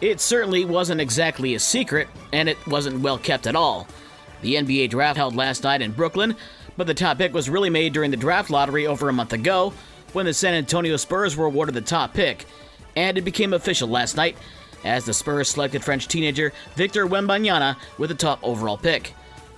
It 0.00 0.20
certainly 0.20 0.64
wasn't 0.64 1.00
exactly 1.00 1.54
a 1.54 1.58
secret, 1.58 2.08
and 2.32 2.48
it 2.48 2.58
wasn't 2.66 3.00
well 3.00 3.18
kept 3.18 3.46
at 3.46 3.56
all. 3.56 3.88
The 4.42 4.54
NBA 4.54 4.90
draft 4.90 5.16
held 5.16 5.34
last 5.34 5.64
night 5.64 5.82
in 5.82 5.90
Brooklyn, 5.90 6.36
but 6.76 6.86
the 6.86 6.94
top 6.94 7.18
pick 7.18 7.34
was 7.34 7.50
really 7.50 7.70
made 7.70 7.92
during 7.92 8.12
the 8.12 8.16
draft 8.16 8.50
lottery 8.50 8.86
over 8.86 9.08
a 9.08 9.12
month 9.12 9.32
ago 9.32 9.72
when 10.12 10.26
the 10.26 10.32
San 10.32 10.54
Antonio 10.54 10.96
Spurs 10.96 11.36
were 11.36 11.46
awarded 11.46 11.74
the 11.74 11.80
top 11.80 12.14
pick. 12.14 12.46
And 12.94 13.18
it 13.18 13.22
became 13.22 13.52
official 13.52 13.88
last 13.88 14.16
night 14.16 14.36
as 14.84 15.04
the 15.04 15.12
Spurs 15.12 15.48
selected 15.48 15.82
French 15.82 16.06
teenager 16.06 16.52
Victor 16.76 17.06
Wembanyama 17.06 17.76
with 17.98 18.10
the 18.10 18.16
top 18.16 18.38
overall 18.44 18.78
pick. 18.78 19.14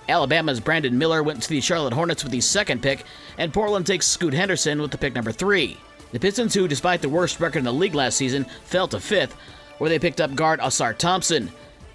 Alabama's 0.09 0.59
Brandon 0.59 0.97
Miller 0.97 1.21
went 1.21 1.43
to 1.43 1.49
the 1.49 1.61
Charlotte 1.61 1.93
Hornets 1.93 2.23
with 2.23 2.31
the 2.31 2.41
second 2.41 2.81
pick, 2.81 3.05
and 3.37 3.53
Portland 3.53 3.85
takes 3.85 4.07
Scoot 4.07 4.33
Henderson 4.33 4.81
with 4.81 4.89
the 4.89 4.97
pick 4.97 5.13
number 5.13 5.31
three. 5.31 5.77
The 6.11 6.19
Pistons, 6.19 6.55
who, 6.55 6.67
despite 6.67 7.01
the 7.01 7.07
worst 7.07 7.39
record 7.39 7.59
in 7.59 7.65
the 7.65 7.71
league 7.71 7.95
last 7.95 8.17
season, 8.17 8.45
fell 8.65 8.87
to 8.89 8.99
fifth, 8.99 9.37
where 9.81 9.89
they 9.89 9.97
picked 9.97 10.21
up 10.21 10.35
guard 10.35 10.59
Ausar 10.59 10.95
Thompson. 10.95 11.51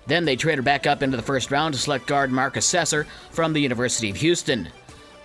Then 0.09 0.25
they 0.25 0.35
traded 0.35 0.65
back 0.65 0.89
up 0.89 1.05
into 1.05 1.17
the 1.17 1.23
first 1.23 1.53
round 1.53 1.73
to 1.73 1.79
select 1.79 2.09
guard 2.09 2.33
Marcus 2.33 2.67
Sasser 2.67 3.07
from 3.31 3.53
the 3.53 3.61
University 3.61 4.11
of 4.11 4.17
Houston. 4.17 4.69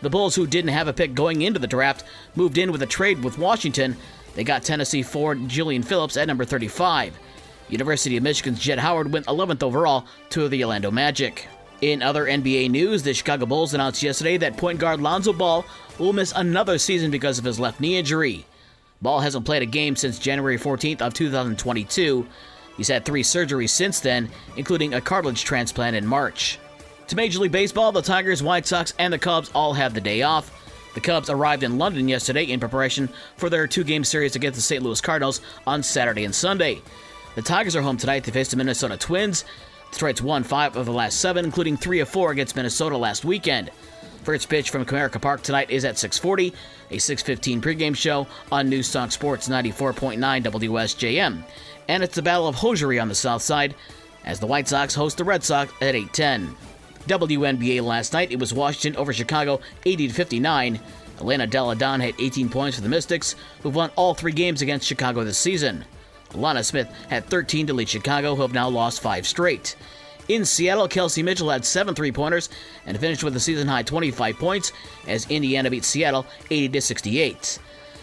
The 0.03 0.11
Bulls, 0.11 0.35
who 0.35 0.45
didn't 0.45 0.69
have 0.69 0.87
a 0.87 0.93
pick 0.93 1.15
going 1.15 1.41
into 1.41 1.57
the 1.57 1.65
draft, 1.65 2.03
moved 2.35 2.59
in 2.59 2.71
with 2.71 2.83
a 2.83 2.85
trade 2.85 3.23
with 3.23 3.39
Washington. 3.39 3.97
They 4.35 4.43
got 4.43 4.61
Tennessee 4.61 5.01
forward 5.01 5.49
Julian 5.49 5.81
Phillips 5.81 6.17
at 6.17 6.27
number 6.27 6.45
35. 6.45 7.17
University 7.69 8.15
of 8.15 8.21
Michigan's 8.21 8.59
Jett 8.59 8.77
Howard 8.77 9.11
went 9.11 9.25
11th 9.25 9.63
overall 9.63 10.05
to 10.29 10.47
the 10.47 10.63
Orlando 10.63 10.91
Magic. 10.91 11.47
In 11.81 12.03
other 12.03 12.27
NBA 12.27 12.69
news, 12.69 13.01
the 13.01 13.15
Chicago 13.15 13.47
Bulls 13.47 13.73
announced 13.73 14.03
yesterday 14.03 14.37
that 14.37 14.57
point 14.57 14.77
guard 14.77 15.01
Lonzo 15.01 15.33
Ball 15.33 15.65
will 15.97 16.13
miss 16.13 16.31
another 16.35 16.77
season 16.77 17.09
because 17.09 17.39
of 17.39 17.45
his 17.45 17.59
left 17.59 17.79
knee 17.79 17.97
injury. 17.97 18.45
Ball 19.01 19.19
hasn't 19.19 19.45
played 19.45 19.63
a 19.63 19.67
game 19.67 19.95
since 19.95 20.19
January 20.19 20.57
14th 20.57 21.01
of 21.01 21.13
2022. 21.13 22.27
He's 22.77 22.87
had 22.87 23.03
three 23.03 23.23
surgeries 23.23 23.69
since 23.69 23.99
then, 23.99 24.29
including 24.57 24.93
a 24.93 25.01
cartilage 25.01 25.43
transplant 25.43 25.95
in 25.95 26.05
March. 26.05 26.59
To 27.07 27.15
Major 27.15 27.39
League 27.39 27.51
Baseball, 27.51 27.91
the 27.91 28.01
Tigers, 28.01 28.43
White 28.43 28.65
Sox, 28.65 28.93
and 28.99 29.11
the 29.11 29.19
Cubs 29.19 29.51
all 29.53 29.73
have 29.73 29.93
the 29.93 30.01
day 30.01 30.21
off. 30.21 30.51
The 30.93 31.01
Cubs 31.01 31.29
arrived 31.29 31.63
in 31.63 31.77
London 31.77 32.07
yesterday 32.07 32.45
in 32.45 32.59
preparation 32.59 33.09
for 33.37 33.49
their 33.49 33.67
two 33.67 33.83
game 33.83 34.03
series 34.03 34.35
against 34.35 34.55
the 34.55 34.61
St. 34.61 34.83
Louis 34.83 35.01
Cardinals 35.01 35.41
on 35.65 35.83
Saturday 35.83 36.25
and 36.25 36.35
Sunday. 36.35 36.81
The 37.35 37.41
Tigers 37.41 37.75
are 37.75 37.81
home 37.81 37.97
tonight 37.97 38.25
to 38.25 38.31
face 38.31 38.49
the 38.51 38.57
Minnesota 38.57 38.97
Twins. 38.97 39.45
Detroit's 39.91 40.21
won 40.21 40.43
five 40.43 40.75
of 40.77 40.85
the 40.85 40.93
last 40.93 41.19
seven, 41.19 41.43
including 41.43 41.75
three 41.75 41.99
of 41.99 42.09
four 42.09 42.31
against 42.31 42.55
Minnesota 42.55 42.97
last 42.97 43.25
weekend. 43.25 43.71
First 44.23 44.49
pitch 44.49 44.69
from 44.69 44.85
Comerica 44.85 45.19
Park 45.19 45.41
tonight 45.41 45.71
is 45.71 45.83
at 45.83 45.95
6:40, 45.95 46.53
a 46.91 46.97
6:15 46.99 47.59
pregame 47.59 47.95
show 47.95 48.27
on 48.51 48.69
Newstalk 48.69 49.11
Sports 49.11 49.49
94.9 49.49 50.43
WSJM, 50.43 51.43
and 51.87 52.03
it's 52.03 52.15
the 52.15 52.21
Battle 52.21 52.47
of 52.47 52.55
Hosiery 52.55 52.99
on 52.99 53.07
the 53.07 53.15
south 53.15 53.41
side 53.41 53.73
as 54.23 54.39
the 54.39 54.45
White 54.45 54.67
Sox 54.67 54.93
host 54.93 55.17
the 55.17 55.23
Red 55.23 55.43
Sox 55.43 55.73
at 55.81 55.95
8:10. 55.95 56.55
WNBA 57.07 57.81
last 57.81 58.13
night, 58.13 58.31
it 58.31 58.39
was 58.39 58.53
Washington 58.53 58.99
over 58.99 59.11
Chicago 59.11 59.59
80 59.85 60.09
to 60.09 60.13
59. 60.13 60.79
Elena 61.19 61.47
Delle 61.47 61.73
Donne 61.73 61.99
had 62.01 62.13
18 62.19 62.49
points 62.49 62.75
for 62.75 62.83
the 62.83 62.89
Mystics, 62.89 63.35
who've 63.63 63.75
won 63.75 63.89
all 63.95 64.13
three 64.13 64.31
games 64.31 64.61
against 64.61 64.87
Chicago 64.87 65.23
this 65.23 65.39
season. 65.39 65.83
Alanna 66.31 66.63
Smith 66.63 66.87
had 67.09 67.25
13 67.25 67.67
to 67.67 67.73
lead 67.73 67.89
Chicago, 67.89 68.35
who 68.35 68.43
have 68.43 68.53
now 68.53 68.69
lost 68.69 69.01
five 69.01 69.27
straight. 69.27 69.75
In 70.27 70.45
Seattle, 70.45 70.87
Kelsey 70.87 71.23
Mitchell 71.23 71.49
had 71.49 71.65
seven 71.65 71.95
three 71.95 72.11
pointers 72.11 72.49
and 72.85 72.99
finished 72.99 73.23
with 73.23 73.35
a 73.35 73.39
season 73.39 73.67
high 73.67 73.83
25 73.83 74.37
points 74.37 74.71
as 75.07 75.29
Indiana 75.29 75.69
beat 75.69 75.83
Seattle 75.83 76.25
80 76.49 76.79
68. 76.79 77.59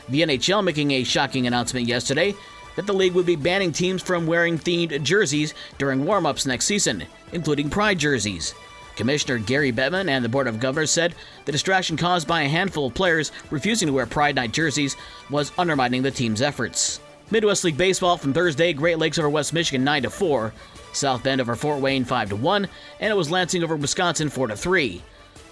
The 0.08 0.22
NHL 0.22 0.64
making 0.64 0.90
a 0.90 1.04
shocking 1.04 1.46
announcement 1.46 1.86
yesterday 1.86 2.34
that 2.76 2.86
the 2.86 2.92
league 2.92 3.14
would 3.14 3.26
be 3.26 3.36
banning 3.36 3.72
teams 3.72 4.02
from 4.02 4.26
wearing 4.26 4.58
themed 4.58 5.02
jerseys 5.02 5.54
during 5.78 6.04
warm 6.04 6.26
ups 6.26 6.46
next 6.46 6.66
season, 6.66 7.04
including 7.32 7.68
pride 7.68 7.98
jerseys. 7.98 8.54
Commissioner 8.96 9.38
Gary 9.38 9.72
Bettman 9.72 10.08
and 10.08 10.24
the 10.24 10.28
Board 10.28 10.48
of 10.48 10.58
Governors 10.58 10.90
said 10.90 11.14
the 11.44 11.52
distraction 11.52 11.96
caused 11.96 12.26
by 12.26 12.42
a 12.42 12.48
handful 12.48 12.86
of 12.86 12.94
players 12.94 13.32
refusing 13.50 13.86
to 13.86 13.92
wear 13.92 14.06
Pride 14.06 14.34
Night 14.34 14.52
jerseys 14.52 14.96
was 15.30 15.52
undermining 15.56 16.02
the 16.02 16.10
team's 16.10 16.42
efforts. 16.42 17.00
Midwest 17.30 17.62
League 17.62 17.76
Baseball 17.76 18.16
from 18.16 18.32
Thursday, 18.32 18.72
Great 18.72 18.98
Lakes 18.98 19.18
over 19.18 19.28
West 19.28 19.52
Michigan 19.52 19.84
9 19.84 20.04
to 20.04 20.10
4, 20.10 20.52
South 20.92 21.22
Bend 21.22 21.40
over 21.40 21.56
Fort 21.56 21.80
Wayne 21.80 22.04
5 22.04 22.30
to 22.30 22.36
1, 22.36 22.68
and 23.00 23.10
it 23.10 23.16
was 23.16 23.30
Lansing 23.30 23.62
over 23.62 23.76
Wisconsin 23.76 24.28
4 24.28 24.48
to 24.48 24.56
3. 24.56 25.02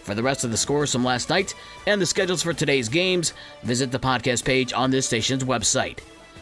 For 0.03 0.15
the 0.15 0.23
rest 0.23 0.45
of 0.45 0.51
the 0.51 0.57
scores 0.57 0.93
from 0.93 1.05
last 1.05 1.31
night 1.31 1.55
and 1.87 2.01
the 2.01 2.07
schedules 2.07 2.43
for 2.43 2.53
today's 2.53 2.89
games, 2.89 3.33
visit 3.63 3.91
the 3.91 3.99
podcast 3.99 4.45
page 4.45 4.73
on 4.73 4.91
this 4.91 5.07
station's 5.07 5.43
website. 5.45 5.99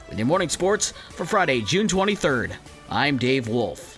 With 0.09 0.19
your 0.19 0.27
morning 0.27 0.51
sports 0.51 0.93
for 1.11 1.25
Friday, 1.25 1.63
June 1.63 1.87
23rd, 1.87 2.53
I'm 2.91 3.17
Dave 3.17 3.49
Wolf. 3.49 3.94